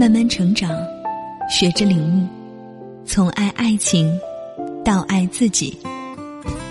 [0.00, 0.70] 慢慢成长，
[1.50, 2.26] 学着领悟，
[3.04, 4.10] 从爱爱情
[4.82, 5.78] 到爱自己。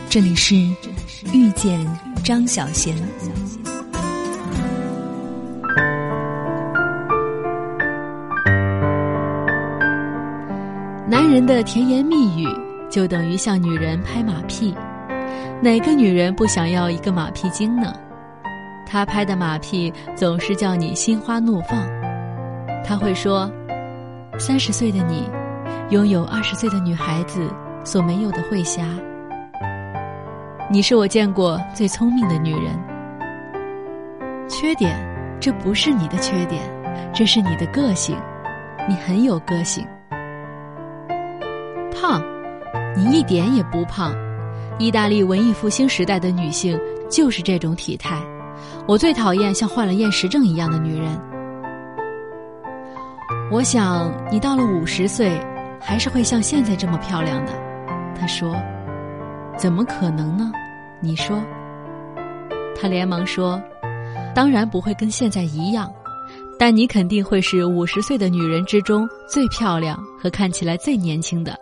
[0.10, 0.56] 这里是
[1.32, 1.80] 遇见
[2.24, 2.96] 张小贤。
[11.08, 12.48] 男人的甜言蜜语，
[12.90, 14.74] 就等于向女人拍马屁。
[15.62, 17.94] 哪个女人不想要一个马屁精呢？
[18.88, 21.99] 他拍的马屁总是叫你心花怒放。
[22.90, 23.48] 他会说
[24.40, 25.30] ：“三十岁的你，
[25.92, 27.48] 拥有二十岁的女孩子
[27.84, 28.84] 所没有的慧霞。
[30.72, 32.76] 你是我见过最聪明的女人。
[34.48, 35.00] 缺点，
[35.40, 36.64] 这不是你的缺点，
[37.14, 38.18] 这是你的个性，
[38.88, 39.86] 你很有个性。”
[41.94, 42.24] 胖，
[42.98, 44.16] 你一点也不胖。
[44.80, 46.76] 意大利文艺复兴时代的女性
[47.08, 48.20] 就是这种体态。
[48.88, 51.08] 我最讨厌像患了厌食症一样的女人。
[53.52, 55.40] 我想你到了五十岁，
[55.80, 57.52] 还是会像现在这么漂亮的。
[58.20, 58.56] 他说
[59.58, 60.52] ：“怎么可能呢？”
[61.02, 61.40] 你说。
[62.76, 63.62] 他连忙说
[64.34, 65.92] ：“当然不会跟现在一样，
[66.58, 71.56] 但你肯定会是五十岁的女人之中最漂亮和看起来最年轻的。”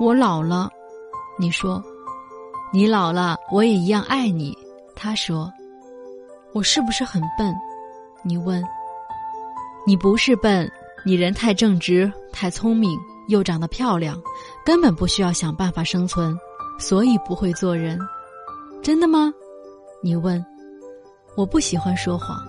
[0.00, 0.68] 我老了，
[1.38, 1.82] 你说，
[2.72, 4.56] 你老了，我也一样爱你。
[4.94, 5.52] 他说，
[6.52, 7.54] 我是不是很笨？
[8.22, 8.62] 你问。
[9.86, 10.68] 你不是笨，
[11.04, 12.98] 你人太正直，太聪明，
[13.28, 14.20] 又长得漂亮，
[14.64, 16.36] 根本不需要想办法生存，
[16.76, 17.96] 所以不会做人。
[18.82, 19.32] 真的吗？
[20.02, 20.44] 你问。
[21.36, 22.42] 我不喜欢说谎。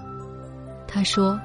[0.88, 1.40] 他说，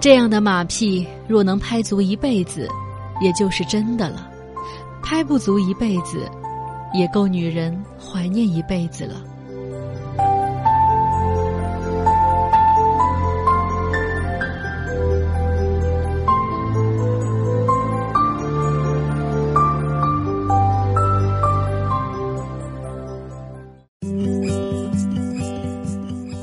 [0.00, 2.68] 这样的马屁若能拍足一辈子。
[3.22, 4.30] 也就是真的了，
[5.02, 6.26] 拍不足一辈子，
[6.94, 9.22] 也够女人怀念一辈子了。